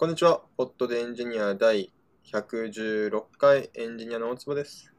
[0.00, 0.40] こんにちは。
[0.56, 1.92] ポッドでエンジニア第
[2.32, 4.90] 116回エンジニアの大坪です。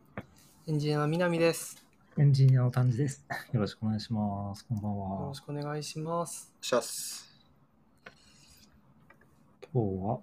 [0.68, 1.84] エンジニアの南です。
[2.20, 3.26] エンジニアの丹治です。
[3.52, 4.64] よろしくお願いします。
[4.68, 5.42] こんばんよはろし。
[5.42, 6.54] くお願いします。
[6.62, 7.28] シャス。
[9.74, 10.20] 今日は、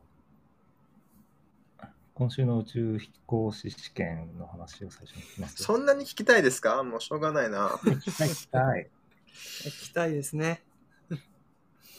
[2.14, 5.60] 今週の宇宙飛行士試験の話を最初に聞きます。
[5.60, 6.84] そんなに聞きたいですか？
[6.84, 7.62] もうしょうがないな。
[7.62, 7.88] はい、
[8.56, 8.88] はい。
[9.64, 10.62] 聞きたいですね。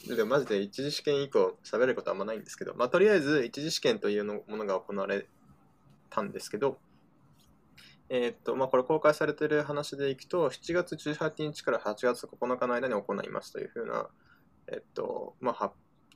[0.06, 5.26] でもマジで一次試験以降喋ることはあんまないんですけど、まあとりあえず一次試験というのものが行われ
[6.08, 6.78] たんですけど、
[8.08, 14.08] えーっと、まあこれ公開されている話でいくと、7月18日から8月9日の間に行いますというふうな、
[14.68, 15.72] えーっと、まあは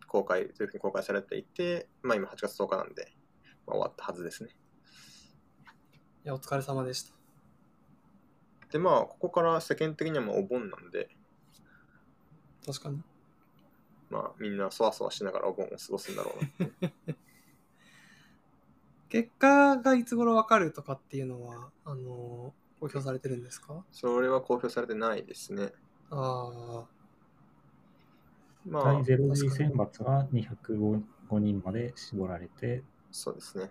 [0.09, 3.13] 公開というふうに公開されていて、まあ今8月10日なんで、
[3.67, 4.51] まあ、終わったはずですね。
[6.25, 7.15] いや、お疲れ様でした。
[8.73, 11.09] でまあここから世間的にはもうお盆なんで、
[12.67, 13.03] 確かに。
[14.11, 16.91] まあみんなそわそわしながらお盆を過ごすんだろうな。
[19.09, 23.83] 結果がいつ頃わかるとかっていうのは、あのー公表されてるんですか？
[23.93, 25.73] それは公表されてないですね。
[26.11, 26.85] あ
[28.67, 31.03] まあ第、0次選抜が205
[31.39, 33.71] 人まで絞られて、そうですね。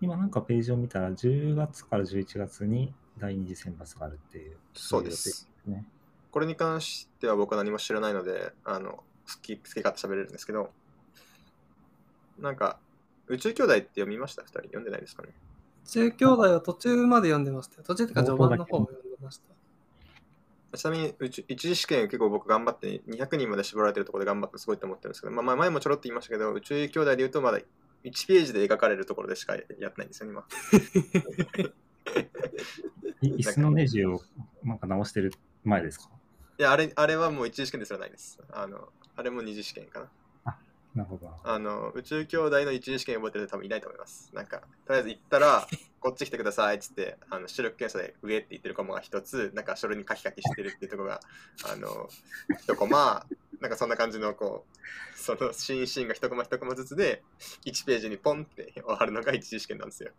[0.00, 4.56] 今なんかページを見たら10月から11月に第2次選抜があるっていう。
[4.72, 5.86] そうですね。
[6.30, 10.70] これに関しては僕は何も知らないので、あの、好き、好き勝手喋れるんですけど、
[12.38, 12.78] なんか、
[13.28, 14.42] 宇宙兄弟って読みました？
[14.42, 15.30] 二人読んでないですかね？
[15.86, 15.88] ー。
[15.90, 17.82] 中兄弟は途中まで読んでましたよ。
[17.84, 20.76] 途中っていうか序盤の方を読んでました。
[20.76, 27.64] ちなみに宇宙一次試験結構僕頑張って200人まで絞られてるところで頑張ってすごいと思ってるんですけど、まあ、まあ前もちょろっと言いましたけど宇宙兄弟で言うとまだ1
[28.26, 30.44] ページで描かれるところでしかやってないんですよね今
[33.22, 34.20] い椅子のネジを
[34.64, 35.32] なんか直してる
[35.64, 36.08] 前ですか？
[36.58, 40.08] いやあれあれはもう一次試験ですらないですあのあれも二次試験かな。
[40.94, 41.28] なるほど。
[41.42, 44.30] あの宇宙兄弟の一次試験を覚えてる人多分いないと思います。
[44.32, 45.66] なんかとりあえず行ったら
[45.98, 51.20] こっち来てくださいっつってあの視力検査で上って言ってるコマが一つなんか書類にカキカキしてるっていうところが
[51.64, 52.08] あの
[52.60, 53.26] 一コマ
[53.60, 57.24] なんかそんな感じのこうそのシーンシーンが一コマ一コマずつで
[57.64, 60.12] 1ページにポンって終わるのが一次試験なんですよ。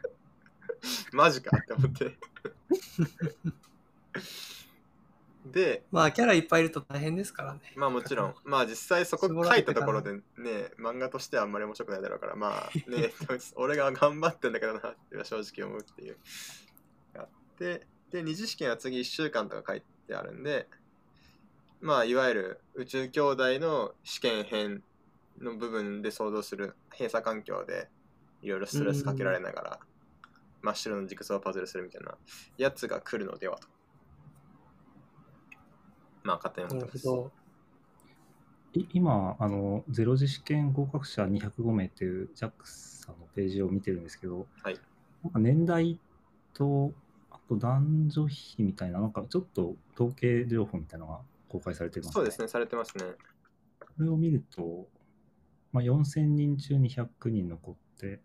[1.12, 2.16] マジかって思って
[5.52, 7.60] でまあ、キャラいっぱいいると大変ですからね。
[7.76, 10.22] まあもちろん、 まあ実際そこ書いたところでね、
[10.78, 13.12] 漫画としてはあんまり面白くないだろうから、まあ ね、
[13.54, 16.16] 俺が頑張ってんだけどなって正直思うっていう。
[17.14, 20.68] やって、で、二次試験は次1週間とか書いてあるんで、
[21.80, 24.82] まあいわゆる宇宙兄弟の試験編
[25.38, 27.88] の部分で想像する閉鎖環境で
[28.42, 29.80] いろいろストレスかけられながら、
[30.62, 32.16] 真っ白のジグソーパズルするみたいな
[32.56, 33.68] やつが来るのではと。
[36.26, 37.06] まあ勝手にな思ってます。
[37.06, 37.32] るほど。
[38.80, 44.78] い今、あの、ゼロ次試験合格者205名っていう JAXA のページを見てるんですけど、はい
[45.22, 45.98] なんか年代
[46.52, 46.92] と、
[47.30, 53.04] あと男女比みたいな、なんかちょっと統計情報みたいなのが公開されてます、そうですね、されてますね。
[53.80, 54.86] これを見ると、
[55.72, 58.20] まあ、4000人中200人残って、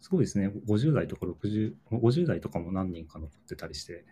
[0.00, 4.04] すごいですね、50代とか60、50代とかも何人か残ってたりして、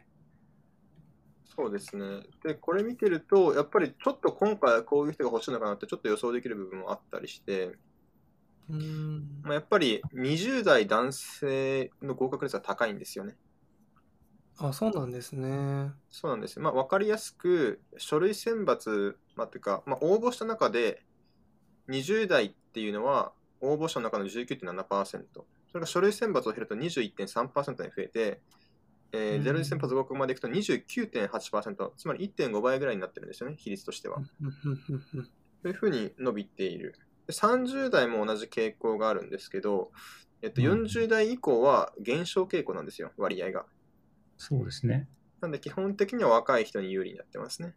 [1.55, 2.23] そうですね。
[2.43, 7.77] で、これ見てると、やっぱりちょっと今回はこういう人が欲しいのかなってちょっと予想できる部分もあったりして、
[8.71, 9.43] うーん。
[9.43, 13.37] まあ、やっぱり20代男性の合格率が高いんですよね。
[14.59, 15.93] あ、そうなんですね。
[16.11, 16.63] そうなんですよ。
[16.63, 21.05] まあ、わかりやすく、書類選抜、まあ、というか、まあ、応募した中で、
[21.89, 25.27] 20代っていうのは、応募者の中の19.7%。
[25.35, 28.41] それが書類選抜を減ると21.3%に増えて、
[29.13, 34.23] えーうんゼロ次選抜合格までいくと29.8%、つまり1.5倍ぐらいになってるんですよね、比率としては。
[35.63, 36.95] というふうに伸びている。
[37.27, 39.93] で30代も同じ傾向があるんですけど、
[40.43, 43.67] えっと、うん40代以降は減少傾向なんですよ、割合が。
[44.39, 45.09] そうですね。
[45.41, 47.75] なんで基本的には若い人に有利になってますね。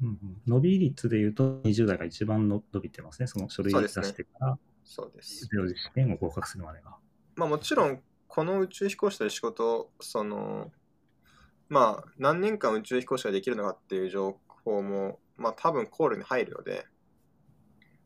[0.00, 5.46] うんうん、伸び率でいうと20代が一番の伸びてますね、その書類出してからそうです。
[5.46, 6.96] ゼロ次試験を合格するまでが。
[7.36, 10.70] まあもちろん、この宇宙飛行士という仕事、その、
[11.68, 16.86] まあ何年間宇宙飛行士ができるのかっていう情報も、まあ多分考慮に入るので、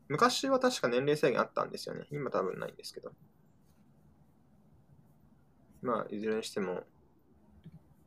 [0.07, 2.05] 昔は確か年齢制限あったんですよね。
[2.11, 3.11] 今多分ないんですけど。
[5.81, 6.83] まあいずれにしても、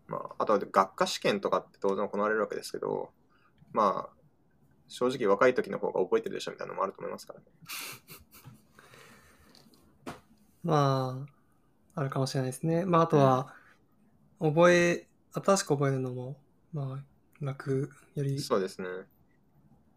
[0.08, 3.10] まああとは学科試験とかって当然行われるわけですけど、
[3.72, 4.16] まあ
[4.88, 7.46] 正直若い時の方が覚えてるでしょみたいなのもあると思いますからね。
[10.62, 11.35] まあ、
[11.96, 12.84] あるかもしれないですね。
[12.84, 13.54] まあ、あとは、
[14.38, 16.36] 覚え、新しく覚えるのも、
[16.72, 17.04] まあ、
[17.44, 18.86] 楽、よりそうですね。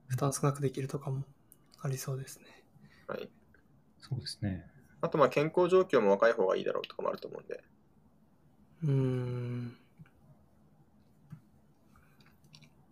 [0.08, 1.24] 負担少なくできるとかも
[1.82, 2.46] ありそうですね。
[3.08, 3.30] はい。
[4.00, 4.66] そうですね。
[5.02, 7.64] あとまあ健康状況も若い方がいいだろうとかもあると思うんで。
[8.84, 9.78] うーん。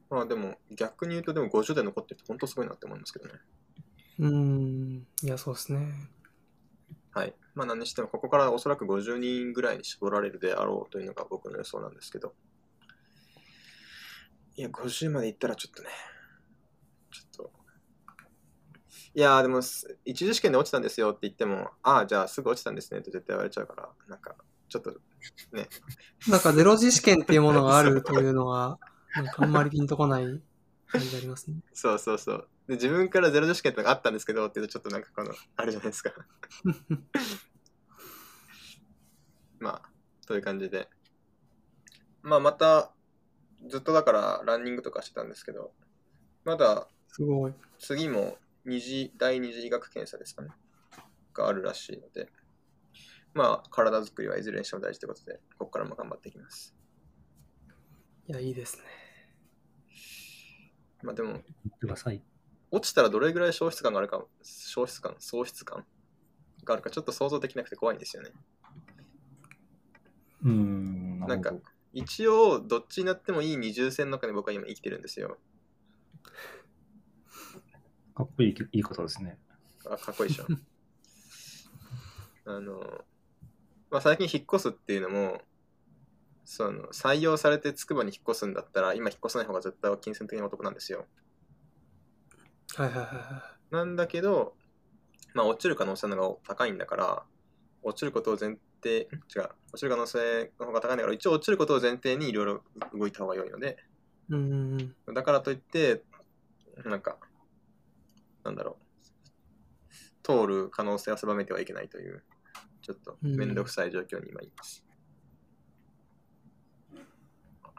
[0.09, 3.31] まあでも逆に言うとでも50代残ってるって本当すごいなって思うんですけどね。
[4.19, 5.07] うーん。
[5.23, 5.93] いや、そうですね。
[7.11, 7.33] はい。
[7.55, 12.33] まあ何にしてもここからおそらく50人ぐらいに絞られるであろうというのが僕の予想なんですけど。
[14.55, 15.89] いや、50までいったらちょっとね。
[17.11, 17.51] ちょっと。
[19.15, 24.35] いやでもす一次試験で落ちたんですよって言っても、ああ、じゃあすぐ落ちたんですねって絶対言われちゃうから、なんか
[24.69, 24.91] ちょっと
[25.51, 25.69] ね、
[26.27, 28.79] なんかゼロ次試験っていうものがあるというのは、
[29.15, 30.41] なんかあんまりピンとこない
[30.87, 31.57] 感じありますね。
[31.73, 32.47] そうそうそう。
[32.67, 36.13] で、自分からゼロ次試験ってのがあったんですけど、って言うとちょっとなんかこの、あれじゃないですか。
[39.59, 39.91] まあ、
[40.25, 40.89] という感じで。
[42.21, 42.93] まあ、また、
[43.67, 45.73] ずっとだからランニングとかしてたんですけど、
[46.43, 47.53] まだすごい。
[47.79, 50.51] 次も二次、第二次医学検査ですかね。
[51.33, 52.31] があるらしいので、
[53.33, 56.75] まあ、体作りはいずれにしても大事ということで、ここからも頑張っていきます。
[58.27, 59.06] いや、いいですね。
[61.03, 61.51] まあでも、言って
[61.81, 62.21] ください。
[62.71, 65.85] 落ちたらどれぐらい消失感があるか、消失感、喪失感
[66.63, 68.31] があるかちょっと想像できなくて怖いんですよね。
[70.43, 71.53] うーん、なんか
[71.93, 75.37] 一応、どっちになってもいい二重線の中で僕は今生きてるんですよ。
[78.13, 79.37] かっこいい言い方ですね。
[79.85, 80.45] あかっこいいでしょ。
[82.45, 83.05] あの、
[83.89, 85.41] まあ、最近引っ越すっていうのも、
[86.49, 91.05] その採用されて筑波に引っ越すんだったら、今引っ越さない方が絶対金銭的なお得なんですよ。
[92.77, 94.55] はいはいはいはなんだけど、
[95.33, 97.23] まあ、落ちる可能性の方が高いんだから、
[97.83, 99.15] 落ちることを前提、ん？
[99.39, 102.63] 違う、落ちる可能性の方が高いんだから、一応落ちることを前提にいろいろ
[102.97, 103.77] 動いた方が良いので、
[104.31, 104.33] い。
[104.33, 105.13] うんうんうん。
[105.13, 106.05] だからといって、
[106.85, 107.17] なんか、
[108.45, 112.23] なんだろう、通る可能性を狭めてはいけないという、
[112.81, 114.86] ちょっとめんどくさい状況に今います。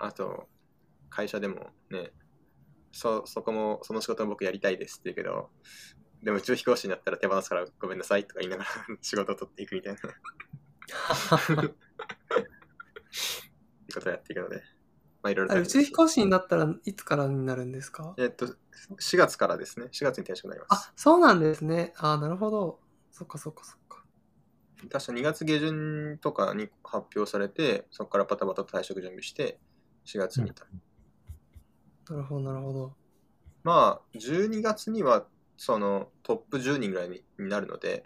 [0.01, 0.49] あと、
[1.11, 2.13] 会社でもね、
[2.93, 5.51] そ、そこも、その仕事も僕やりたいですって言うけど、
[6.23, 10.01] でも宇宙飛行士になったら手放すからごめんなさいとか言いながら 仕事を取っていくみたいな
[13.95, 14.57] ことをやっていくので、
[15.23, 18.15] まあいろいろ宇宙飛行士になったらいつからになるんですか？
[18.19, 18.47] えっと、
[18.99, 19.87] 4月からですね。
[19.93, 20.89] 4月に転職になります。
[20.91, 21.93] あ、そうなんですね。
[21.99, 22.81] あ、なるほど。
[23.11, 24.05] そっかそっかそっか。
[24.91, 29.61] 確か2月下旬とかに発表されて、そこからバタバタと退職準備して、
[30.09, 30.65] 4月にいた。
[32.11, 32.97] なるほどなるほど。
[33.63, 35.27] まあ、12月には、
[35.59, 38.05] そのトップ10人ぐらいにになるので、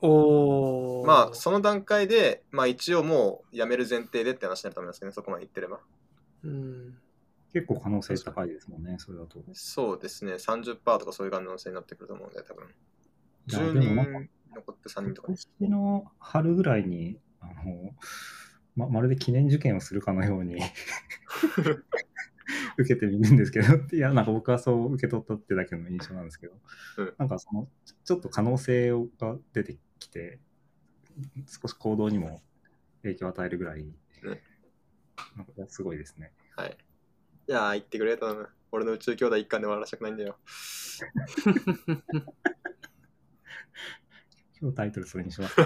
[0.00, 1.06] おー。
[1.06, 5.80] まあ、その段階で、まあ一応もう辞める前提でって話になると思いますけどね、そこまで言ってれば。
[6.44, 6.98] うん。
[7.52, 9.42] 結構可能性高いですもんね、それだと。
[9.52, 12.64] そうですね、30%とかそういう可能性になってくると思うんで、多分。
[13.48, 15.36] いや10でもなんか人残って3人とか今。
[15.60, 17.94] 年の春ぐらいに、あの、
[18.76, 20.56] ままるで記念受験をするかのように
[22.78, 26.54] 受けてみるんですけど、いや、なんか僕はそう受け取ったってだけの印象なんですけど、
[26.98, 30.38] うんなんかその、ちちょっと可能性が出てきて、
[31.46, 32.42] 少し行動にも
[33.02, 33.86] 影響を与えるぐらい、
[35.36, 36.32] なんかすごいですね。
[36.56, 36.76] はい。
[37.48, 38.50] いやー、言ってくれたな。
[38.72, 40.36] 俺の宇宙兄弟一巻で終わらせたくないんだよ。
[44.60, 45.54] 今日タイトルそれにします。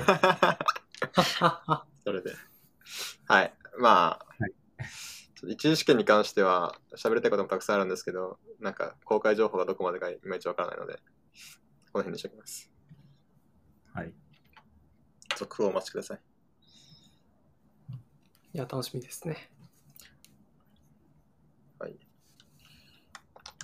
[2.04, 2.34] それで。
[3.26, 3.54] はい。
[3.78, 4.52] まあ、はい
[5.40, 12.70] ちょっと一次試験に関しては喋りたいこともたくさんあるんですけど、なんか公開情報がどこまでかいまいちわからないので、この辺にしておきます。
[13.94, 14.12] はい。
[15.36, 16.20] 続報をお待ちください。
[18.52, 19.50] いや、楽しみですね。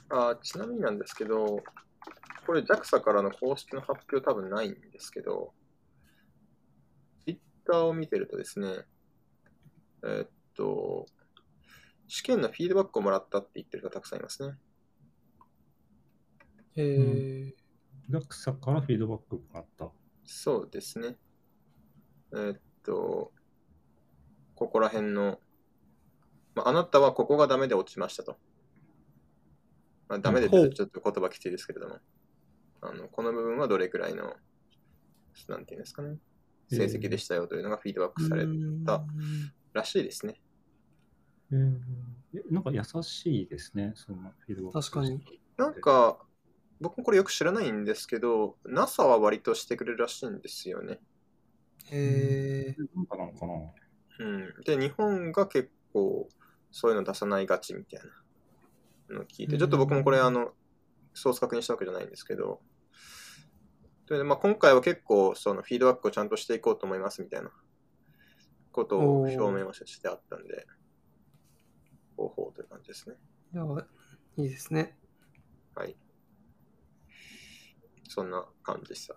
[0.09, 1.63] あちなみになんですけど、
[2.47, 5.53] これ JAXA からの公式の発表多分ないんですけど、
[7.27, 8.85] Twitter を見てるとですね、
[10.05, 11.07] えーっと、
[12.09, 14.57] 試験のフィードバックをもらったって言ってる人がたくさんいますね。
[16.77, 19.91] えー、学者からフィードバックがあった。
[20.25, 21.17] そうですね。
[22.33, 23.33] えーっと、
[24.55, 25.41] ここら辺の、
[26.55, 28.37] まあ、あなたはここがダメで落ちましたと。
[30.09, 31.99] まあ、ダメでちょっと言葉きついですけれども、
[32.81, 34.35] あのこの部分はどれくらいの、
[35.49, 36.19] なんていうんですかね、
[36.71, 38.47] 成績でしたよというのがフィードバックされ
[38.85, 39.05] た
[39.77, 40.41] らしいですね。
[41.53, 41.77] えー
[42.35, 44.91] えなんか優しいですね、そのフィードバック。
[44.91, 45.41] 確かに。
[45.57, 46.19] なんか、
[46.81, 51.01] 僕もこれよく知らないんですけど、NASA は割としてくれるらしいんですよね。
[51.91, 53.53] えー、なんかなのかな
[54.19, 56.29] うん、で、日本が結構
[56.71, 58.01] そういうの出さないがちみたい
[59.09, 60.53] なのを聞いて、ちょっと僕もこれ、あの、
[61.15, 62.61] ソース確認したわけじゃないんですけど、
[64.09, 67.51] で、まあ、今回は結構そのフィードバックをちゃんとしていこうと思いますみたいな
[68.77, 70.67] ことを表明をしてあったんで、
[72.17, 73.17] 方法という感じですね。
[73.55, 73.65] いや、
[74.37, 74.99] いいですね。
[75.75, 75.97] はい。
[78.09, 79.17] そんな感じでした。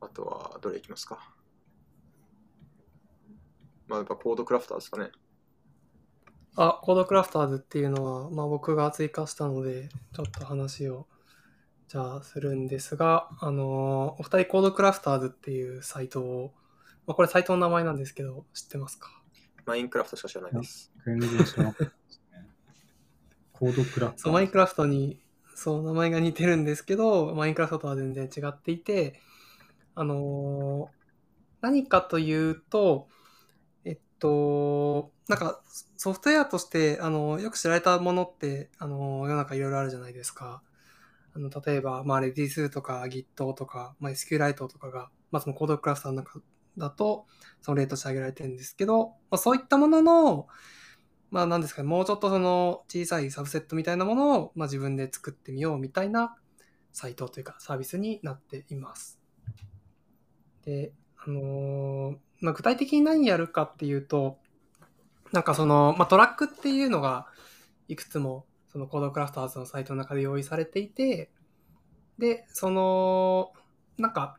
[0.00, 1.34] あとは、どれいきますか？
[3.86, 5.12] まあ、やっぱコードクラフターですかね。
[6.56, 11.06] あ、コードクラフターズっていうのは、まあ僕が追加したので、ちょっと話を、
[11.94, 16.52] じゃあするんですが、あのーお二人コードクラフターズっていうサイトを、
[17.06, 19.10] まあこれサイトの名前なんですけど、知ってますか？
[19.64, 20.90] マインクラフトしか知らないです。
[21.06, 22.48] 全然知らなかったですね。
[23.52, 24.22] コードクラフト。
[24.22, 25.20] そう、マインクラフトに、
[25.54, 29.20] そう、名前が似てるんですけど、マインクラフトとは全然違っていて、
[29.94, 30.94] あのー
[31.60, 33.08] 何かというと、
[33.84, 35.62] えっと、なんか
[35.96, 40.62] ソフトウェアとして、あの、よく知られたものって、あの、世の中いろいろあるじゃないですか。
[41.34, 46.40] あの、例えば、まあ、Redis とか Git とか、まあ、SQLite とかが、まあ、そのコードクラフターの中
[46.78, 47.26] だと、
[47.60, 50.46] その例として挙げられてるんですけど、まあ、そういったものの、
[51.30, 56.36] まあ、なんですかね、もうちょっとその小さいサブセットみたいなものを、まあ、自分で作ってみようみたいな
[56.92, 59.18] サイトというかサービスになっています。
[60.64, 64.38] で、あのーまあ、具体的に何やるかっていうと、
[65.32, 67.26] なんかその、まあ、トラックっていうのが
[67.88, 71.30] いくつもそのコードクラフターズのサイトの中で用意されていて、
[72.18, 73.52] で、その、
[73.98, 74.36] なんか、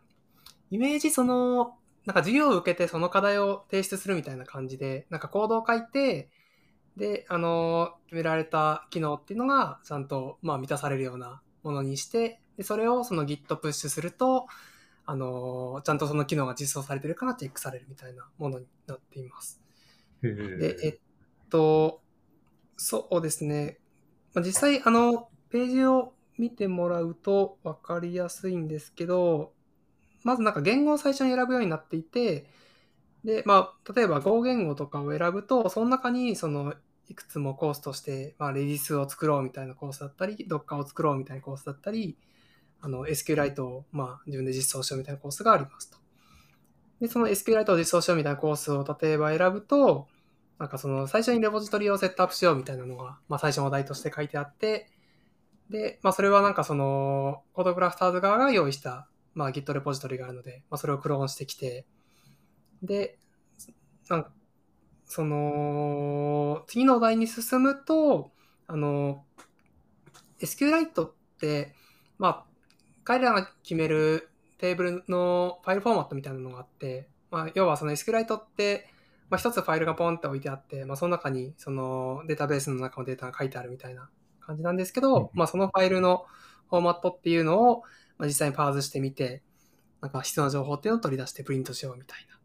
[0.70, 6.30] イメージその、なんか授業を受けてその課題を提出するみたいな感じで、なんかコードを書いて、
[6.98, 14.48] で、あの、決められた機能っていうのがちゃんと、まあ、満たされるようなものにして、で、それをその Git プッシュすると、
[15.06, 19.62] あの、ちゃんとその機能が実装されてるかなチェックされるみたいなものになっています。
[20.60, 21.00] で、えっ
[21.50, 22.02] と、
[22.76, 23.80] そうですね。
[24.36, 29.54] まあ、実際、あの、ページを見てもらうと分かりやすいんですけど、
[30.24, 32.46] まずなんか言語を最初に選ぶようになっていて、
[33.24, 36.74] で、まあ、例えば Go 言語とかを選ぶと、その中にその
[37.10, 42.18] いくつもコースとして、まあ、レディスを作ろうみたいなコースだったり、Docker を作ろうみたいなコースだったり、
[42.82, 45.98] あの SQLite をまあ自分で実装しようみたいなコースがありますと。
[47.00, 50.08] で、その SQLite を実装しようみたいなコースを例えば選ぶと、
[50.60, 54.90] なんかその最初にレポジトリをセットアップしようみたいなのが、まあ最初のお題として書いてあって、
[55.70, 61.86] で、まあそれはなんかその、コードクラフターズ側が用意した、まあ Git レポジトリがあるので、まあそれをクローンしてきて、
[62.82, 63.18] で、
[64.10, 64.32] なんか
[65.06, 68.32] その、次のお題に進むと、
[68.68, 69.24] あの、
[70.40, 71.74] SQLite って、
[72.18, 72.46] まあ、
[73.04, 78.90] 彼らが決めるテーブルのファイルフォーマットみたいなのがあって、まあ、要はその SQLite って、
[79.30, 85.24] まあ、一つファイルがポンって置いてあって、まあ、その中にそのデータベースの中のデータが書いてあるみたいな感じなんですけうん。
[85.24, 86.26] ど、まあ、そのファイルの
[86.70, 87.82] フォーマットっていうのを、
[88.18, 89.44] まあ、実際にパーズしてみて、
[90.02, 92.40] なんか必要な情報っていうのを取り出してプリントしようみたいな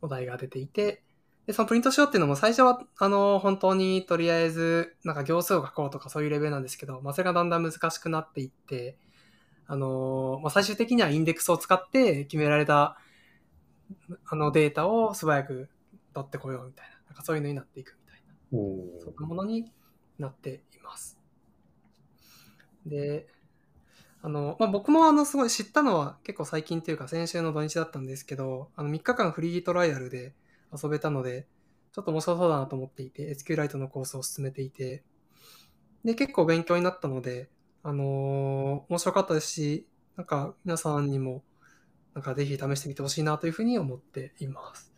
[0.00, 1.04] お題が出ていて、
[1.46, 8.96] で、そのプリントしようっていうのも最初は、あの、本当にとりあえず、なんか行数を書こうとかそういうレベルなんですけど、まあ、それがだんだん難しくなっていって、
[9.66, 12.96] あの、まあ、最終的にはインデックスを使って決められた、
[14.26, 15.68] あのデータを素早く
[16.12, 18.34] 取ってこようみたいな、なんかそういうのになっていくみたいな。
[19.00, 19.70] そんなものに
[20.18, 21.18] なっています。
[22.86, 23.26] で、
[24.22, 30.32] あの、まあ、僕もあの、すごい知ったのは結構最近というか先週の土日だったんですけど、あの、3日間フリートライアルで
[30.72, 31.46] 遊べたので、
[31.92, 35.02] ちょっと面白そうだなと思っていて、SQLite のコースを進めていて、
[36.04, 37.48] で、結構勉強になったので、
[37.82, 41.42] あのー面白かったですし、なんか皆さんにも、
[42.14, 44.91] なんかぜひ試してみてほしいなというふうに思っています。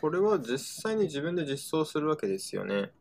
[0.00, 2.92] これは実際に自分で実装するわけですよね。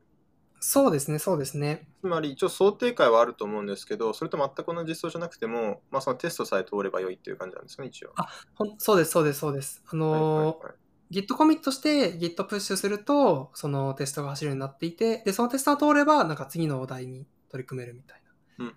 [0.60, 1.88] そうですね、そうですね。
[2.02, 8.14] つまり一応想定会はあると思うんですけど、それと全く同じ実装じゃなくても、まあそのテストさえ通れば良いっていう感じなんですかね、一応。
[8.56, 9.84] ほんそうです、そうです、そうです。
[9.88, 10.76] あのーはいはいはい
[11.10, 18.22] Git コミットして Git プッシュすると、そのテストが走るようになっていて、で、そのテストが通れば、なんか次のお題に取り組めるみたい
[18.60, 18.74] な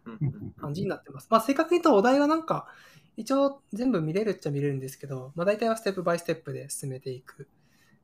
[0.60, 1.26] 感じになってます。
[1.28, 2.68] まあ、正確に言うとお題はなんか、
[3.16, 7.48] 一応全部見れるっちゃ見れるんですけど、まあ、大体はステップバイステップで進めていく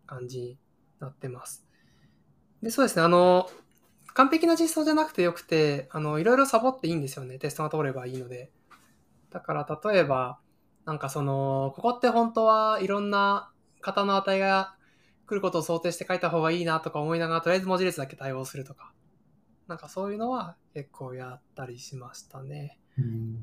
[0.07, 0.59] 感じに
[1.01, 1.67] なってます。
[2.63, 3.51] で、そうですね、あの、
[4.15, 7.39] 完璧な実装じゃなくてよくて、あの、いろいろサボっていいんですよね。
[7.39, 8.51] テストが通ればいいので。
[9.31, 10.39] だから、例えば、
[10.87, 13.51] なんかその、ここって本当はいろんな
[13.83, 14.75] 型の値が
[15.27, 18.93] 来ることを想定して書いた方がいいなとか思いながら、とりあえず文字列だけ対応するとか。
[19.67, 22.79] なんかそういうのは結構やったりしましたね。
[22.97, 23.39] うん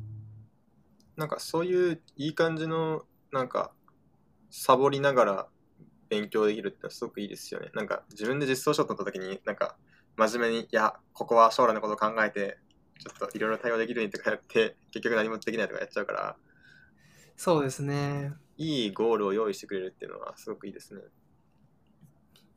[1.15, 3.71] なんかそういういい感じの、なんか、
[4.49, 5.47] サボりながら
[6.13, 7.69] 勉強できるってすごくいいですよね。
[7.73, 9.75] なんか自分で実装しようと思った時に、なんか
[10.15, 12.57] 真面目に、いや、ここは将来のことを考えて、
[12.99, 16.35] ちょっといろいろ対応できるようにとかやって、結局何もできないとかやっちゃうから、
[17.35, 18.33] そうですね。
[18.57, 21.01] いいゴールを用意してくれるっていうのはすごくいいですね。
[21.01, 21.05] い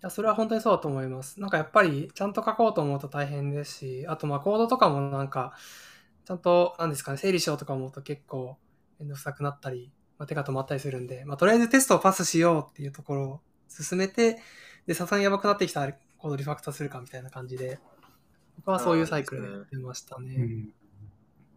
[0.02, 1.40] や、それは本当にそうだと思います。
[1.40, 5.54] なんかやっぱり、ちゃんと書こうと思うと大変ですし、あとまあコードとかもなんか、
[6.26, 8.58] ちゃんと、なんですかね、整理しようとか思うと結構
[8.98, 14.38] めんどくさくなったり、まあ、手が止まったりするんで、まあとりあえずテストをパスしようっていうところを進めて、
[14.86, 17.78] で、さすがにやばくなってきたらコードリファクターするかみたいな感じで、
[18.56, 20.34] 僕はそういうサイクルでやってましたね。
[20.34, 20.72] うん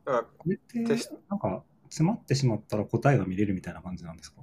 [0.06, 0.80] だからこれって
[1.30, 4.42] なんか、詰まってしまったら答えが見れるみたいな感じなんですか？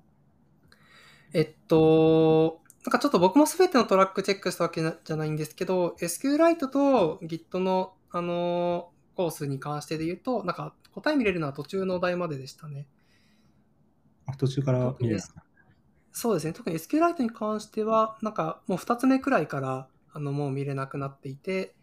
[1.33, 12.87] えっと、なんかちょっと僕も全てのトラックチェックしたわけじゃないんですけど、SQLite と Git の、あのコースに関してで言うと、なんか答え見れるのは途中の題まででしたね。
[14.27, 15.19] あ途中から見れ
[16.13, 16.53] そうですね。
[16.55, 21.75] 特に SQLite に関しては、なんかもう2つ目くらいから、あの、もう見れなくなっていて、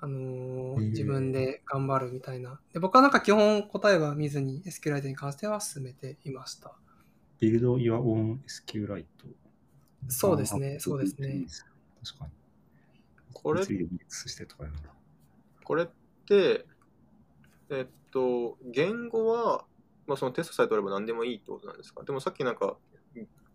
[0.00, 2.60] あのー自分で頑張るみたいな。
[2.72, 6.72] で僕はなんか基本答えは見ずに SQLite に関しては進めていました。
[7.40, 9.04] Build your own SQLite。
[10.08, 11.46] そうですねあそうですね。
[12.04, 12.30] 確かに。
[13.32, 14.90] これ次でミックスしてとかやるんだ。
[15.64, 15.86] これっ
[16.26, 16.66] て、
[17.70, 19.64] えっと、言語は、
[20.06, 22.02] まあ、そのテストさえ取れば何でもいいってことなんですか？
[22.04, 22.76] でもさっきなんか、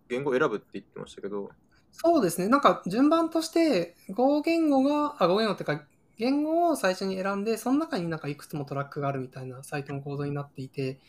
[0.08, 1.52] 言語選ぶって言ってましたけど、
[1.92, 2.48] そうですね。
[2.48, 5.86] なんか順番として、Go 言語が、あ、Go 言語っていうか、
[6.18, 11.00] 言語を最初に選んで、その中になんかいくつもトラックがあるみたいなサイトの構造になっていて、で、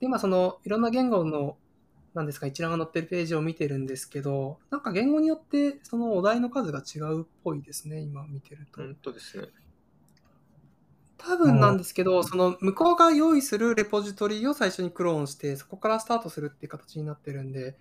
[0.00, 1.56] 今そのいろんな言語の、
[2.14, 8.82] なんですか、一覧が載ってるページを見てるんですけど、なんか言語によってそのお題の数が違うっぽいですね、今見てると。
[8.82, 9.48] 本当ですね。
[11.26, 17.76] 多分なんですけど、その向こうが用意するレポジトリを最初にクローンして、そこからスタートするっていう形になってるんで、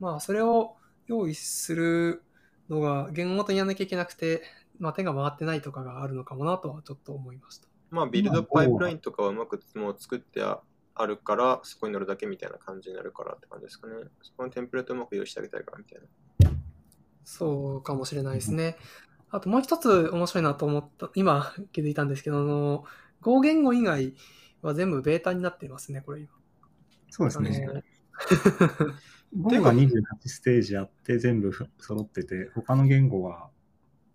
[0.00, 0.76] まあ、それを
[1.06, 2.22] 用意する
[2.68, 4.42] のが言語ごとにやらなきゃいけなくて、
[4.78, 7.68] まあ、手が回ってないとかがあるのかもなとはちょっと思いました。
[7.90, 10.60] まあ、ビルドパイプラインとかはうまくもう作ってあ
[10.94, 13.94] あるから、そこに乗るだけみたいな感じになるからって感じですかね。
[14.22, 16.06] そこのテンプレートをうまく用意してあげたいからみたいな。
[17.24, 18.76] そうかもしれないですね。
[19.32, 22.84] あともう一つ面白いなと思った、今気づいたんですけど、あの、
[23.22, 24.14] Go 言語以外
[24.60, 26.28] は全部ベータになっていますね、これ今。
[27.08, 27.66] そうですね。
[27.68, 27.82] あの
[29.48, 33.48] 5が28ステージあって全部揃ってて、他の言語は、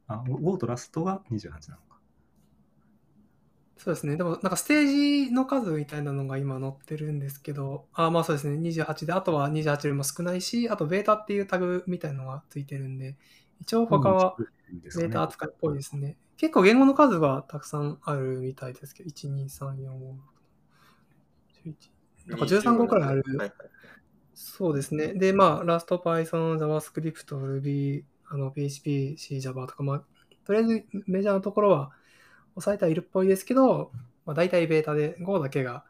[0.06, 2.00] あ、5とラストが28なのか。
[3.78, 4.18] そうですね。
[4.18, 8.58] でも、なんかステージの数みたいなのが今載ってるんですけど、あ、まあそうですね。
[8.58, 13.18] 28で、あとは28よりも少ないし、あとベータっていうタグみたいなのがついてるんで、
[13.62, 14.36] 一応他は
[14.98, 16.18] ベータ扱いっぽいですね。
[16.38, 20.16] 結構言語の数はたくさんあるみたいですけど、1、2、3、4、5、
[21.66, 21.76] 11。
[22.28, 23.52] なんか13個くらいあるはいはい。
[24.34, 25.14] そうですね。
[25.14, 30.04] で、まあ、ラスト、Python、JavaScript、Ruby、あの PHP、C、Java とか、まあ、
[30.46, 31.92] とりあえずメジャーなところは
[32.54, 33.92] 抑えてはいるっぽいですけど、
[34.26, 35.86] まあ、大体ベータで、Go だけが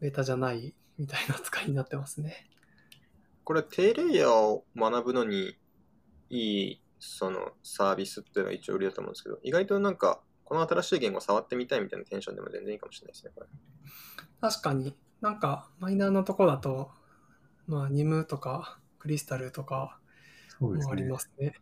[0.00, 2.46] ベータじゃないみたいな扱いになってますね。
[3.42, 5.58] これ、低レイヤーを学ぶのに
[6.30, 13.46] いいそのサービスっていうのが一応売りだと思うんですけど、意外となんか、この新しい言語を触ってみたいみたいなテンションでも全然いいかもしれないですね、これ。
[14.40, 16.90] 確かになんかマイナーなところだと、
[17.66, 19.98] まあ、ニムとかクリスタルとか
[20.48, 21.18] そうですねもありま。
[21.18, 21.54] すね。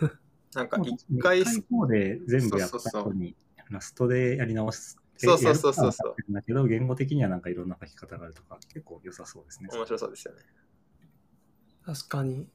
[0.54, 3.36] なんか一回、一回方で全部やったそうそうそう後に、
[3.70, 4.98] ラストでやり直す。
[5.16, 9.68] そうそうそうそうそうだけど、言語的にはなんかいろんな書き方があるとか、結構良さそうですね。
[9.72, 10.42] 面白そうですよね。
[11.84, 12.48] 確かに。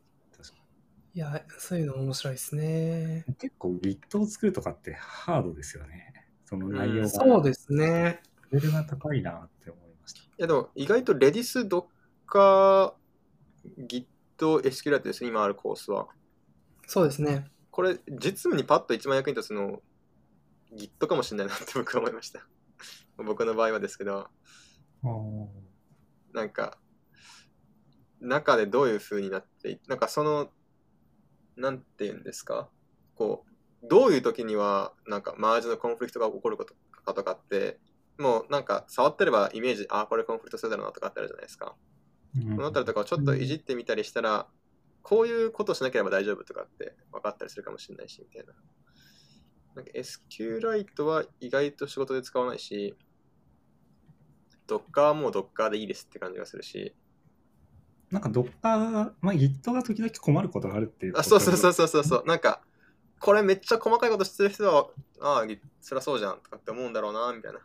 [1.17, 3.25] いや、そういうの面白いですね。
[3.27, 6.13] に結構 Git を作るとかってハードですよね。
[6.45, 7.09] その内容うんが。
[7.09, 8.21] そうですね。
[8.51, 10.21] レベルが高いなって思いました。
[10.21, 12.93] いやでも意外と Redis、Docker、
[13.79, 14.05] Git、
[14.37, 16.07] SQLite ですね、今あるコースは。
[16.85, 17.47] そうですね。
[17.71, 19.81] これ、実務にパッと一番役に立つの
[20.75, 22.47] Git かもしれないなって僕は思いました。
[23.17, 24.29] 僕の場合はですけど、
[26.31, 26.77] なんか、
[28.19, 30.51] 中でどういう風になっていなんかその、
[31.57, 32.69] なんていうんですか、
[33.15, 33.45] こ
[33.83, 36.73] う、どういう時には、なんか、マージのコンフリクトが起こること
[37.05, 37.79] かとかって、
[38.17, 41.75] もうなんか、触ってればイメージ、あ、これコンフリクトするだろうなとかってあるじゃないですか。
[42.35, 44.47] うんこのあたりとかをちょっといじってみたりしたら、
[45.01, 48.53] こういうことしなければ大丈夫とかって分かったりするかもしれないし、みたいな。
[49.75, 52.95] なんか SQLite は意外と仕事で使わないし、
[54.67, 56.93] Docker はもう Docker でいいですって感じがするし、
[58.11, 58.51] なんか Docker
[58.91, 61.13] が、まあ、Git が時々困ることがあるっていう。
[61.17, 62.61] あ、そうそうそううそうそうそう、なんか、
[63.19, 64.87] これめっちゃ細かいことしてる人は、
[65.19, 65.45] ああ、
[65.81, 67.59] そりゃそうじゃんとかって思うんだろうな、みたいな。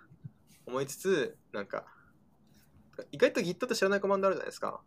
[0.66, 1.84] 思いつつ、なんか、
[3.12, 4.80] 意外と Git って知らないコマンドあるじゃないですか。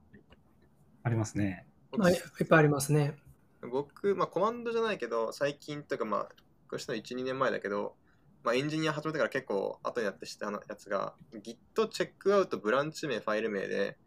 [1.03, 1.67] ありますね。
[1.97, 3.17] はい、いっぱいありますね。
[3.61, 6.23] 僕、まあ、コマンドじゃないけど、最近というか、まあ、
[6.69, 7.95] こうしたの1、2年前だけど、
[8.43, 13.97] まあ、エンジニア始めてから結構後になって知ったやつが Git チェックアウトブランチ名ファイル名で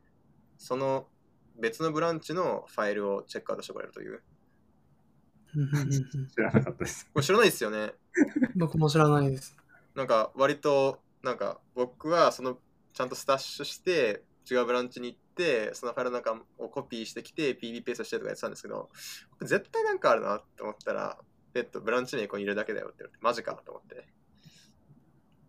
[0.59, 1.09] その
[1.59, 4.23] 別のブランチのファイルをチェックアウトしてくれるという
[6.35, 7.09] 知らなかったです。
[7.13, 7.93] これ知らないですよね
[8.57, 9.57] 僕も知らないです。
[9.95, 12.59] なんか割となんか僕はその
[12.93, 18.91] ちゃんとスタッシュして違うブランチに行ってそのファイルなんかをコピーしてきて PB ペーストしてとかやってたんですけど
[19.43, 21.19] 絶対なんかあるなって思ったら
[21.53, 24.07] ペットブランチ名ここに入れるだけだよってマジかと思ってなん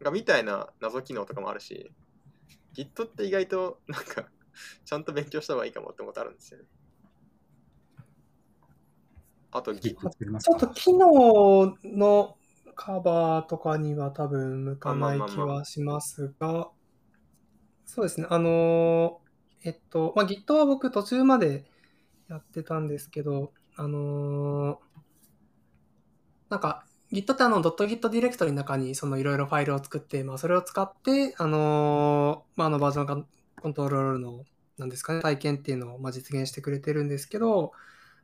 [0.05, 1.91] かみたいな謎機能とかもあるし
[2.75, 4.25] Git って意外となんか
[4.85, 6.65] ちゃんと勉強した方がいいかもって思ってあるんですよね。
[9.51, 12.37] あと Git 作りますちょっと機能の
[12.75, 16.69] カバーとかには多分向かない気はしますが、
[17.85, 19.29] そうですね、あのー
[19.69, 21.65] えっと、まあ、Git は僕途中まで
[22.29, 24.77] やってたんですけど、あのー
[26.49, 33.27] なんか Git ってあの .git ディレクトリの中にそのいろいろファイルを作って、まあ、それを使って、あのーまあ、あのバージョン
[33.61, 34.43] コントロールの、
[34.77, 37.73] なんですかね、体験っていうのをまあ実現してくれてるんですけど、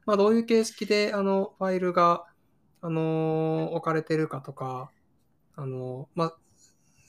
[0.05, 2.25] まあ、どういう形式であのファイルが、
[2.81, 4.91] あの置かれてるかとか、
[5.55, 6.37] あのまあ、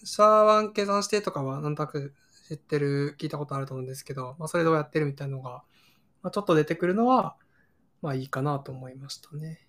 [0.05, 2.15] シャー1計算してとかはなんとなく
[2.49, 5.62] 知ってる、聞いたことあると思うんですけど、まあ、それどうやってるみたいなのが、
[6.23, 7.37] まあ、ちょっと出てくるのは、
[8.03, 9.67] まあいいかなと思いましたね。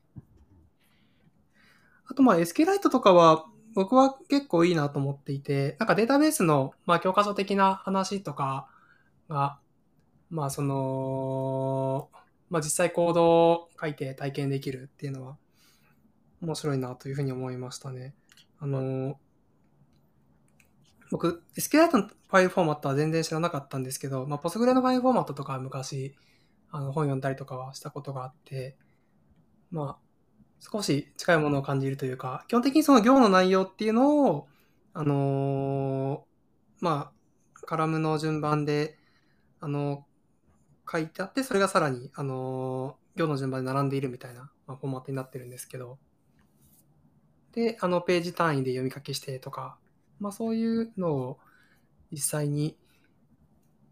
[2.09, 3.45] あとまあ SQLite とかは
[3.77, 8.67] 僕は結構いいなと思っていて、なんかデータベースのまあ教科書的な話とか
[9.29, 9.59] が、
[10.31, 12.09] まあその、
[12.49, 15.37] まあ実際コードを書いて体験できるっていうのは
[16.41, 18.15] 面白いなというふうに思いましたね。
[18.59, 19.19] あの、
[21.11, 26.15] 僕、SQLite のファイルフォーマットは全然知らなかったんですけど、まあ Postgre のファイルフォーマットとかは昔、
[26.71, 28.75] あの本読んだりとかはしたことがあって、
[29.69, 30.06] まあ
[30.59, 34.47] 少し近いものを感じるというか、基本的にその行の内容っていうのを、
[34.93, 37.11] あのーま
[37.55, 38.97] あ、カラムの順番で、
[39.59, 40.05] あの
[40.89, 45.97] 書いてあって、それがさらに、あのー行の順番で並んでいるみたいな、まあ、フォーマットになってるんですけど、
[47.51, 49.77] で、あの、ページ単位で読み書きしてとか、
[50.19, 51.39] まあ、そういうのを
[52.11, 52.77] 実際に、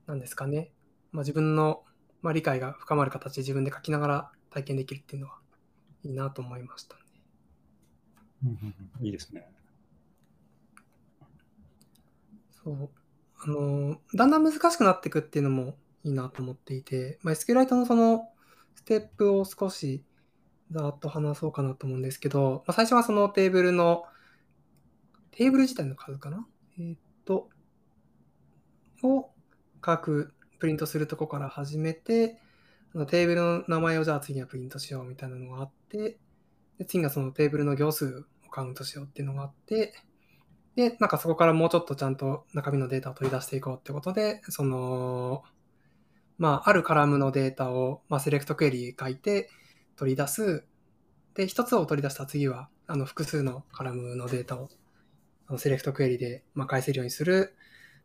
[0.05, 0.71] なんですかね、
[1.11, 1.83] まあ、自分の、
[2.21, 5.39] まあ、理解が深まる形で自分で書きながら体験できるっていうのは、
[6.05, 7.01] いいなと思いましたね。
[9.01, 9.49] いいですね。
[12.51, 12.89] そう。
[13.43, 18.29] あの、だんだん難しくなっていくっていうのもいいなと思っていて、まあ、SQLite のその
[18.75, 20.03] ステップを少し
[20.71, 24.05] ざーっと話そうかなと思うんですけど、まあ、最初はそのテーブルの、
[25.31, 26.47] テーブル自体の数かな？
[26.79, 27.49] えーっと、
[29.03, 29.29] を
[29.85, 32.39] 書く、プリントするとこから始めて、
[33.05, 36.17] テーブルの名前をじゃあ次はプリントしようみたいなのがあって、
[36.77, 39.93] で次がそのテーブルの行数をカウントしようっていうのがあって、
[40.75, 45.43] で、なんかそこからもうちょっとちゃんと中身のデータを取り出していこうってことで、その、
[46.37, 49.49] まあ、あるカラムのデータを、まあ、セレクトクエリ書いて
[49.95, 50.65] 取り出す。
[51.33, 54.69] で、一つを取り出した次は、あの、複数のカラムのデータを、
[55.57, 57.55] セレクトクエリで、まあ、返せるようにする。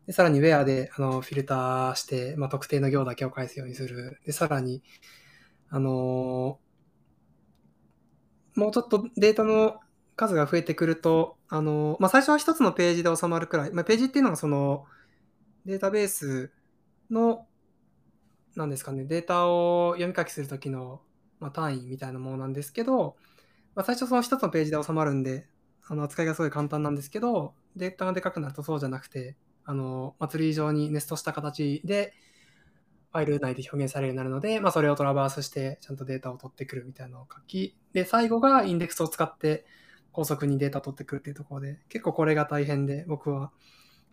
[0.07, 4.19] で、さらに Where で、あの、フィルターして、まあ、特定の行だけを返すようにする。
[4.25, 4.81] で、さらに、
[5.69, 6.59] あの
[8.55, 9.79] もうちょっとデータの
[10.17, 14.85] 数が増えてくると、あの、まあ、最初は一つのページで収まるくらい、まあ、ページっていうのがその
[15.65, 16.51] データベース
[17.09, 17.47] の、
[18.55, 21.01] なんですかね、データを読み書きするときの、
[21.39, 23.15] まあ、単位みたいなものなんですけど、
[23.75, 25.47] まあ、最初その一つのページで収まるんで、
[25.87, 32.13] あの扱いがすごい簡単なんですけど、データがでかくなるとそうじゃなくて、あの、まあ、ツリー上にネストした形で、
[33.11, 39.65] ファイル内で表現されるようになるので、まあ、それをトラバースして、ちゃんとデータを取ってくるみたいなのを書き、で、最後がインデックスを使って、
[40.13, 43.51] 高速にデータを取ってくるっていうところで、結構これが大変で、僕は、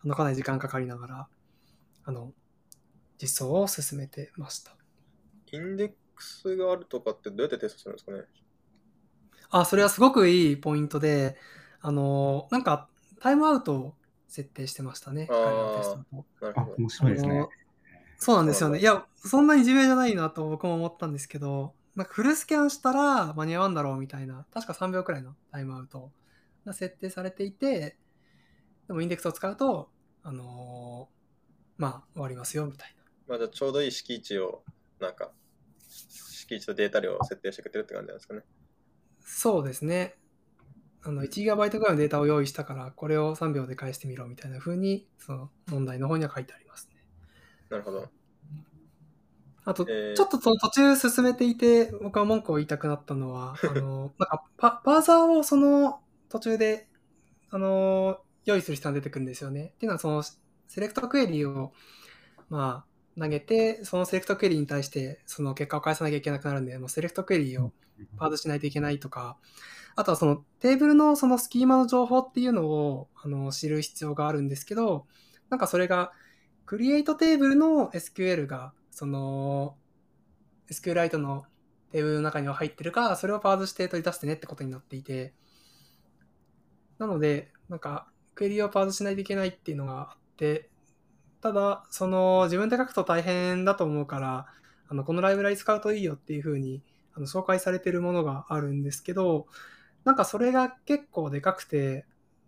[0.05, 1.29] あの、かなり時間かかりながら、
[2.05, 2.33] あの、
[3.21, 4.77] 実装を進めてました。
[5.53, 8.23] インデックスがあるとかってどうやってテストするんですかね？
[9.51, 11.37] あ、それはすごくいいポイントで、
[11.81, 12.89] あの、なんか、
[13.21, 13.95] タイムアウトを
[14.29, 16.77] 設定してましたね、あらのテストのあなるほど。
[16.79, 17.47] 面白いですね。
[18.19, 18.79] そうなんですよね。
[18.79, 26.12] いや、そんなに重要じゃないなと僕も思ったんですけど、なんかフルスキャンしたら間に合わんだろうみたいな、確か3秒くらいのタイムアウト
[26.64, 27.97] が設定されていて、
[28.87, 29.91] でもインデックスを使うと、
[30.23, 31.19] あのー
[31.79, 33.05] まあ、終わりますよみたいな。
[33.29, 34.62] まあじゃあちょうどいい敷地を、
[35.01, 35.31] なんか、
[35.88, 38.43] 敷地とデータ量を設定してくれてるって感じなんですかね。
[39.21, 40.17] そうですね。
[41.03, 47.01] あの、1GB ぐらいのデータを用意したから、これを3秒で返してみろみたいな風に、その問題の方には書いてありますね。
[47.71, 48.09] なるほど。
[49.65, 56.89] あと、えーちょっとその途中進めていて、僕は文句を言いたくなったのは、 あの、なんかパ、パーサーをその途中で
[57.51, 59.73] あの、用意する必要が出てくるんですよね。
[59.75, 61.73] っていうのは、その、セレクトクエリを、
[62.51, 62.85] ま
[63.17, 67.73] あ、投げて、そのセレクトクエリに対して、その結果を返さなきゃいけなくなるんで、もうセレクトクエリを
[68.19, 69.39] パードしないといけないとか、
[69.99, 75.07] あとはそのテーブルのそのスキーマの情報っていうのをあの知る必要があるんですけど、
[75.51, 76.13] なんかそれが、
[76.67, 79.77] クリエイトテーブルの SQL が、その、
[80.71, 81.47] SQLite の
[81.91, 85.35] テーブルの中には入ってるか、それをパーズして取り出してねってことになっていて、
[86.99, 88.07] なので、なんか、
[88.37, 90.71] クエリをパーズしないといけないっていうのがあって、
[91.41, 94.47] ただ、その、自分で書くと大変だと思うから、
[94.87, 96.85] あの、このライブラリ使うといいよっていうふうに、
[97.15, 99.49] あの、紹介されてるものがあるんですけど、
[100.05, 102.07] なんかそれが結構でかくて、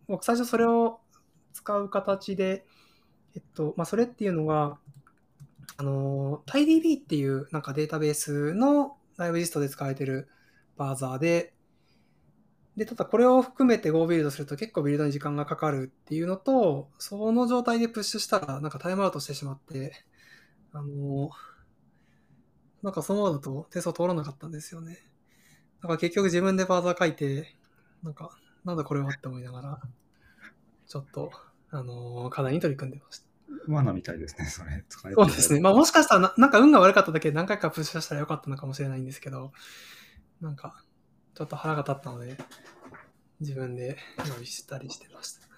[0.09, 1.01] 僕最初それを
[1.53, 2.65] 使う形で、
[3.35, 4.79] えっと、まあ、それっていうのが、
[5.77, 10.29] あの、TiDB っていうなんかデータベースのライブリストで使われてる
[10.77, 11.55] バーザーで、
[12.77, 19.93] で、ただこれを含めて Go ビルドすると結構ビルドに時間がかかるっていうのと、その状態でプッシュしたらなんかタイムアウトしてしまって、
[20.73, 21.31] あの、
[22.83, 25.10] なんかそのままだとテスト通らなかったんですよね。
[25.83, 27.57] だから結局自分でバーザー書いて、
[28.03, 28.31] なんか、
[28.64, 29.81] なんだこれはって思いながら、
[30.87, 31.31] ちょっと、
[31.71, 33.31] あの課題に取り組んでました。
[33.69, 34.85] 罠みたいですね、それ。
[34.88, 35.61] そうですね。
[35.61, 39.53] まあもしかしたらな、なんか運が悪かっただけで何回かプッシュしたらよかったのかもしれないんですけど、
[40.40, 40.85] なんか、
[41.35, 42.37] ちょっと腹が立ったので、
[43.40, 43.97] 自分で
[44.37, 45.49] 用意したりしてました。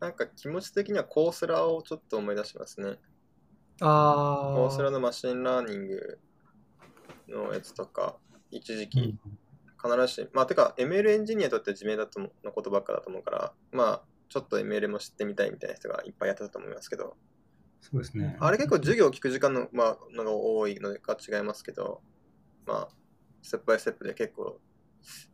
[0.00, 2.98] なんか気持ち的には Coursera をちょっと思い出しますね。
[3.80, 4.54] ああ。
[4.54, 6.18] Courseraーの machine learning
[7.28, 8.16] のやつとか、
[8.50, 9.18] 一時期、
[9.82, 17.16] 必ずし、まあ、てか、ML エンジニアにとって自明だとのことばっかだと思うから、まあ、ちょっと ML も知ってみたいみたいな人がいっぱいやってたと思いますけど、
[17.80, 18.36] そうですね。
[18.40, 22.02] あれ結構授業を聞く時間の,、まあ、のが多いのか違いますけど、
[22.66, 22.88] まあ、
[23.42, 24.60] ステップバイステップで結構、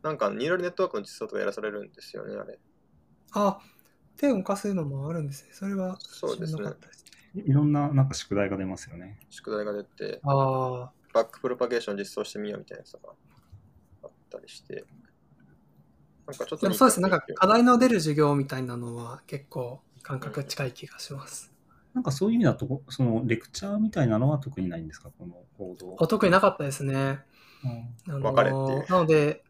[0.03, 2.59] なんかニューラルネットワークの実装とかやらされるんですよね、あれ。
[3.33, 3.59] あ、
[4.15, 5.49] 手を動かすのもあるんですね。
[5.53, 6.71] それはそうですね。
[7.33, 9.19] いろんななんか宿題が出ますよね。
[9.29, 13.13] 宿題が出て、あバックプロパゲーション実装してみようみたいなやつとか
[14.03, 14.83] あったりして。
[16.27, 21.53] なんかちょっとでもそうですね、なんか課題の出る授業みたいなのは結構感覚近い気がします。
[21.93, 25.95] なんかそういう意味だと、そのレクチャーみたいなのは特にないんですか、この報道。
[26.07, 27.21] 特になかったですね。
[28.07, 28.91] うん、分かれっていう。
[28.91, 29.45] なので、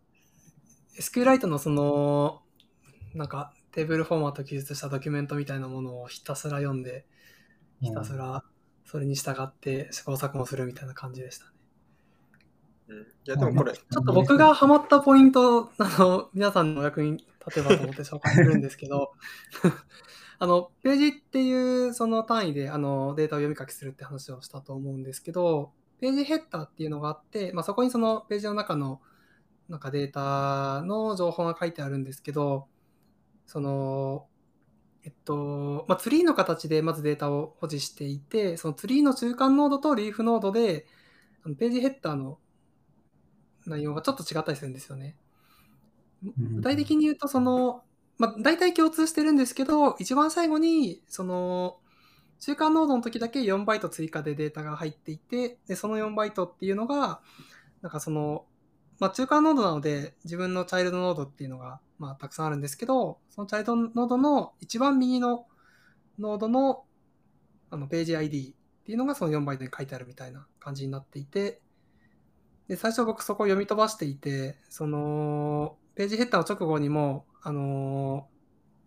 [0.99, 2.43] SQLite のその、
[3.15, 7.07] なんかテーブルフォーマット記述したドキュメントみたいなものをひたすら読んで、
[7.81, 8.43] ひたすら
[8.85, 11.51] それに従って試行錯誤するみたいな感じでしたね。
[12.87, 19.13] うん、いやでもこれ、ちょっと僕がハマったポイント、あの、 皆さんのお役に立てばと思って紹介するんですけど、
[20.37, 29.01] あの、ページっていうその単位であのデータを読み書きするって話をしたと思うんですけど、ページヘッダーっていうのがあって、まあ、そこにそのページの中の
[29.69, 32.67] なんかデータの情報が書いてあるんですけど、
[33.47, 34.27] その、
[35.03, 40.85] えっと、まあ、ツリーの形でまずデータを保持していて、そのツリーの中間ノードとリーフノードで、
[41.59, 42.39] ページヘッダーの
[43.65, 45.15] 内容がちょっと違ったりするんですよね。
[46.23, 47.83] 具体的に言うと、その、
[48.17, 51.77] まあ、大体共通してるんですけど、一番最後に、その、
[52.39, 57.21] 中間ノードの時だけ4バイト追加でデータが入っていて、で、その4バイトっていうのが、
[57.81, 58.45] なんかその、
[58.99, 65.47] まあ、中間ノードなので、自分のチャイルドノードっていうのが、まあ、たくさんあるんですけど、そのチャイルドノードの一番右の
[66.19, 66.85] ノードの、
[67.69, 71.61] あの、ページ ID っていうのがその4バイトに書いてあるみたいな感じになっていて、
[72.67, 78.27] で、最初僕そこを読み飛ばしていて、その、ページヘッダーの直後にも、あの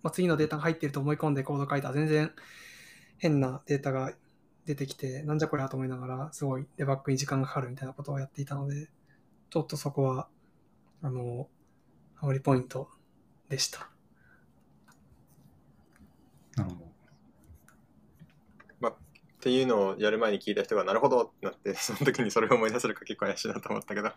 [0.02, 2.32] まあ、次のデータが入っていると思い込んでコード書いたら全然
[3.18, 4.12] 変なデータが
[4.66, 8.88] 出てきて、なんじゃこりゃと思いながら、すごいデバッグに時間がかかるみたいなことをやっていたので、
[9.50, 10.28] ちょっとそこは、
[11.02, 11.48] あの、
[12.16, 12.88] ハマりポイント
[13.48, 13.88] でした。
[16.56, 16.88] なるほど。
[19.48, 24.11] まあ、っていうのをやる前に聞いた人が、なるほどってなって、 その時にそれを思い出せるか結構怪しいなと思ったけど。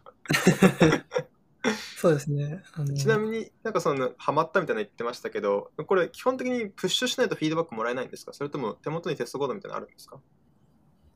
[1.98, 2.64] そうですね。
[2.98, 8.34] ちなみになんかそのハマったみたいな言ってましたけど、これ基本的にプッシュしないとフィードバックもらえないんですか？
[8.34, 10.20] それとも手元にテストコードみたいなのあるんですか？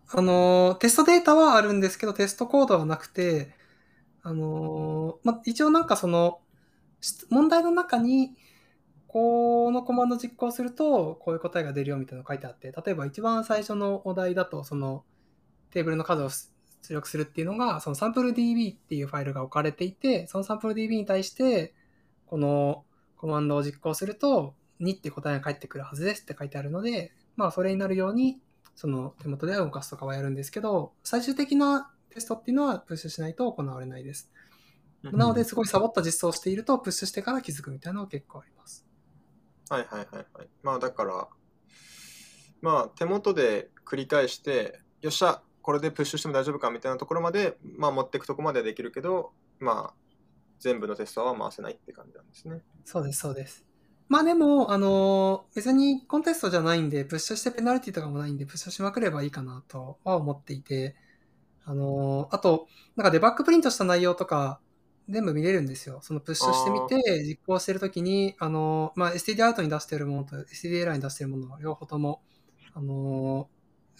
[0.07, 3.55] あの、テストデータはあるんですけど、テストコードはなくて、
[4.21, 6.41] あの、ま、一応なんかその、
[7.29, 8.35] 問題の中に、
[9.15, 15.05] このコマンド実行すると、こういう答えが出るよみたいなの書いてあって、例えば一番最初のお題だと、その
[15.71, 16.49] テーブルの数を出
[16.93, 21.73] 力するっていうのが、そのサンプル DB っていうファイルが置かれていて、そのサンプル DB に対して、
[22.25, 22.83] この
[23.15, 28.41] コマンドを実行すると、2って答えが返ってくるはずですって書いてあるので、まあそれになるように、
[28.75, 34.29] その手元で動かすとかはやるんですけど、最終的なテストっていうのはプッシュしないと行われないです。
[35.03, 38.84] なので、すごいサボった実装をしていると、プッシュしてから気づくみたいなのが結構あります。
[39.69, 40.49] はいはいはいはい。
[40.63, 41.27] まあだから、
[42.61, 50.05] まあ手元で繰り返して、よっしゃ、これでプッシュしても大丈夫かみたいなところまで、まあ持っていくとこまではできるけど、まあ
[50.59, 52.61] 全部のテストは回せないって感じなんですね。
[52.83, 53.65] そうです、そうです。
[54.07, 60.95] まあでも、あの別にコンテストじゃないんで、プッシュしてペナルティとかもないんで、プッシュしまくればいいかなとは思っていて、
[61.63, 64.59] あのあと、なんかデバッグプリントした内容とか、
[65.09, 65.99] 全部見れるんですよ。
[66.01, 72.21] そのプッシュしてみて、実行してるときに、あのまあ、STD アウトに出してるものと STD エラーに出してるもの、両方とも、
[72.73, 73.47] あの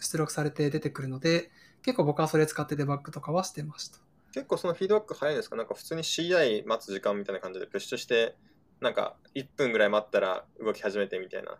[0.01, 1.51] 出力されて出てくるので、
[1.83, 3.99] 結構僕はそれ使ってデバッグとかはしてました。
[4.33, 5.55] 結構そのフィードバック早いんですか？
[5.55, 8.35] なんか普通に CI 待つ時間みたいな感じでプッシュして、
[8.81, 11.57] なんか1分ぐらい待ったら動き始めてみたいな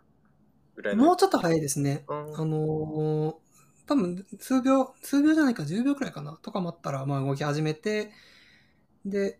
[0.74, 1.04] ぐらいの。
[1.04, 2.04] もうちょっと早いですね。
[2.08, 3.34] うんあのー
[3.88, 8.10] 多分数秒、数秒じゃないか、10秒くらいかな、とか待ったら、まあ動き始めて、
[9.06, 9.38] で、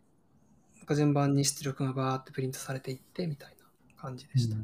[0.76, 4.57] なんか順番に出力がバーってプリントされていって、みたいな感じでした。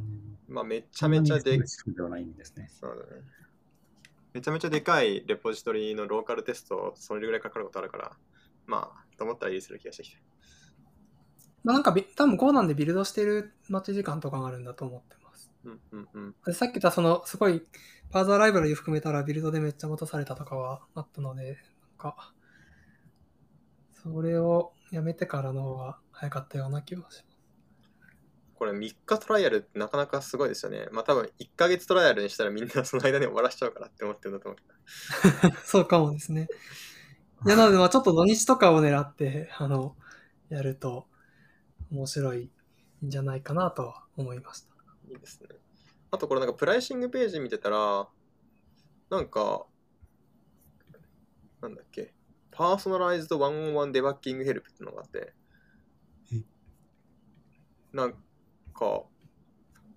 [0.49, 2.69] まあめちゃめちゃでないんですね。
[2.69, 3.23] そうだね。
[4.33, 8.17] めちゃめちゃでかいレポジトリのローカルテスト、それぐらいかかることあるから、
[8.67, 10.19] まあ、と思ったらいいする気がしてきた。
[11.65, 15.51] まあなんかビ、多分こうなんでビルドしてる待ち時間とかがあるんだと思ってます。
[15.65, 16.35] うんうんうん。
[16.47, 17.63] でさっき言ったその、すごい、
[18.11, 21.57] パーザーライブラリ含めたらビルドでめっちゃ待たされたとかはあったので、なん
[21.99, 22.33] か、
[24.03, 27.25] それをやめてからの方が早かったような気がします。
[28.55, 30.87] これ3日トライアルってなかなかすごいですよね。
[30.93, 34.61] まあ多分1ヶ月トライアルにしたらみんなその間に終わらしちゃうからって思ってるんだと思う。
[35.65, 36.47] そうかもですね。
[37.47, 39.97] いや、なので、まあちょっと土日とかを狙って、あの、
[40.49, 41.09] やると
[41.91, 42.53] 面白い
[43.05, 44.75] んじゃないかなとは思いました。
[45.09, 45.49] いいですね。
[46.11, 48.07] あとこれなんかプライシングページ見てたら、
[49.11, 49.67] なんか、
[51.63, 52.15] なんだっけ、
[52.53, 55.33] パーソナライズドワンオンワンデバッキングヘルプってのがあって
[56.33, 56.43] え、
[57.93, 58.13] なん
[58.75, 59.03] か、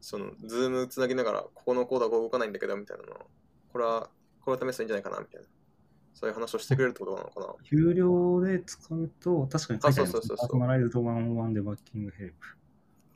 [0.02, 3.28] その、 Zoom つなぎながら、ここのコードはこう動かないんだけど、みたいなの、
[3.72, 4.10] これは、
[4.42, 5.48] これを試すといいんじゃないかな、みたいな。
[6.14, 7.54] そういう話をしてくれるってことなのかな。
[7.72, 12.48] 有料で使うと、確かに書いてありますあそうそうそうそう personalized one-on-one debugging help。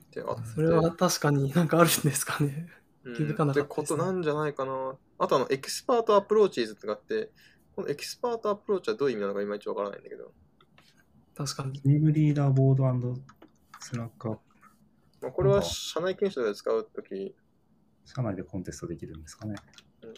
[0.10, 2.68] ってあってそれは確かになんかあるんですかね。
[3.06, 4.98] うん気づかなかったってですねことなんじゃないかな。
[5.20, 7.32] あとあの、 expert approaches ってのがあって、
[7.80, 10.34] この expert approach はどういう意味なのかいまいちわからないんだけど、
[11.34, 11.80] 確かに。
[11.80, 13.16] チームリーダーボード
[13.80, 14.42] スラックアップ。
[15.22, 17.34] まあ、これは社内研修で使うとき、
[18.04, 19.56] 社内でコンテストできるんですかね。
[20.04, 20.14] うん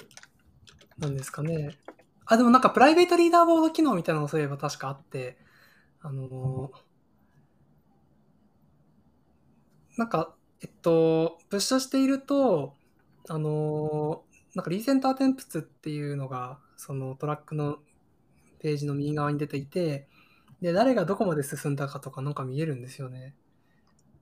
[0.98, 1.78] なんですかね。
[2.26, 5.38] あ、でもなんかプライベートリーダーボード機能みたいなのそういえば確かあって、
[6.02, 6.78] あのー
[9.98, 12.76] なんか、えっと、プッシュしていると、
[13.30, 17.78] あのーなんかリーセンターテンプツっていうのが、そのトラックの
[18.58, 20.08] ページの右側に出ていて、
[20.62, 23.36] で、誰がどこまで進んだかとかなんか見えるんですよね。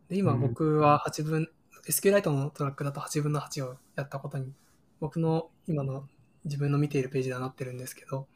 [0.10, 1.50] で、今うん僕は8分、
[1.88, 4.54] SQLite のトラックだと8分の8をやったことに、
[5.00, 6.10] 僕の今の
[6.44, 8.28] 自分の見ているページではなってるんですけど、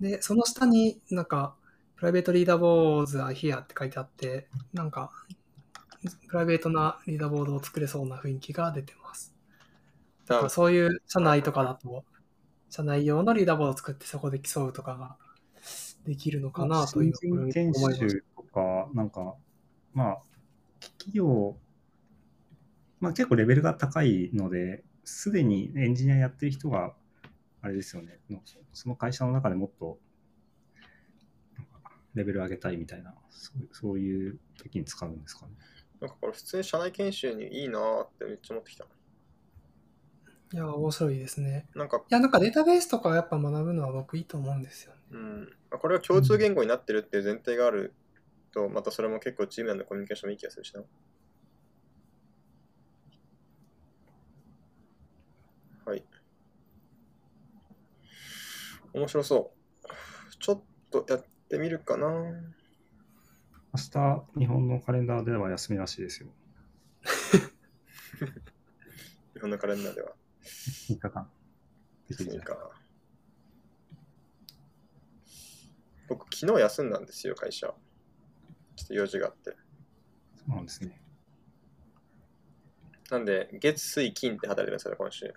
[0.00, 1.54] で、その下になんか、
[1.94, 5.12] プライベートリーダーボーズ are here って書いてあって、なんか、
[6.26, 9.36] プライベートなリーダーボードを作れそうな雰囲気が出てます。
[10.26, 12.04] だからそういう社内とかだと、
[12.74, 15.16] 社内用のリーダーボードを作ってそこで競うとかが
[16.04, 18.08] できるのかなという思いました。
[18.08, 19.36] 修とか、なんか、
[19.92, 20.22] まあ、
[20.80, 21.56] 企業、
[22.98, 26.96] まあ結構レベルが高いので、すでにエンジニアやってる人が、
[27.62, 28.40] あれですよね、の
[28.72, 30.00] その会社の中でもっと、
[32.14, 35.52] レベル上げたいみたいな、そうそういう時に使うんですかね。
[36.00, 38.84] なんかこれ普通に社内研修にいいなーってめっちゃ思ってきた。
[40.54, 41.66] いや、面白いですね。
[41.74, 45.00] なんか、いや、なんかデータベースとかやっぱ学ぶのは僕いいと思うんですよね。
[45.10, 47.92] うん、まあこれは共通言語になってるっていう前提がある
[48.52, 50.82] と、またそれも結構チーム内のコミュニケーションもいい気がするしな。
[55.86, 56.04] はい。
[58.92, 59.50] 面白そ
[59.82, 59.86] う。
[60.38, 60.62] ちょっ
[60.92, 62.06] とやってみるかな。
[62.06, 62.32] 明
[63.92, 66.28] 日、日本のカレンダーでは休みらしいですよ。
[69.34, 70.12] 日本のカレンダーでは。
[70.44, 71.28] 3日間。
[72.08, 72.70] できるじゃないいいかな。
[76.08, 77.74] 僕、昨日休んだんですよ、会社。
[78.76, 79.56] ちょっと用事があって。
[80.36, 81.00] そうなんですね。
[83.10, 85.34] なんで、月、水、金って働いてるんですよ、今週。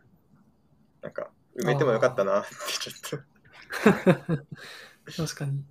[1.01, 2.53] なんか、埋めてもよかったなって
[2.91, 3.23] ちょっ
[5.15, 5.63] 確かに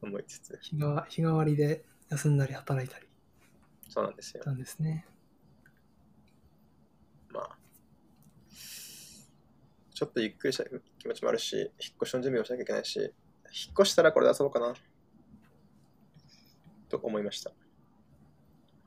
[0.00, 0.58] と思いつつ。
[0.62, 3.06] 日替わりで休んだり働いたり
[3.88, 4.44] そうなんですよし。
[4.44, 5.06] たんですね。
[7.30, 7.58] まあ。
[9.96, 10.64] ちょっとゆっくりした
[10.98, 11.70] 気持ちもあるし、引っ
[12.02, 13.12] 越しの準備をしなきゃいけないし、引っ
[13.80, 14.74] 越したらこれで遊ぼうかな。
[16.90, 17.50] と思いました。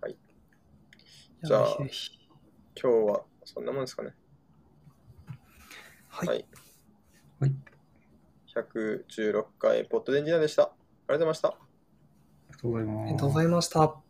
[0.02, 0.16] はい。
[1.44, 1.78] じゃあ。
[1.80, 1.88] 今
[2.82, 4.14] 日はそんなもんですかね。
[6.10, 6.28] はい。
[6.28, 6.46] はい
[7.40, 7.56] はい。
[8.56, 10.62] 116回ポッドデンジナーでした。
[10.64, 10.76] ありが
[11.08, 11.48] とうございました。
[11.48, 11.58] あ
[12.50, 14.09] りがとうございますありがとうございました。